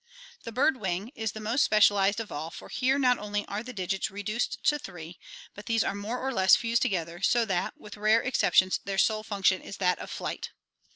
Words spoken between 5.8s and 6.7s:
are more or less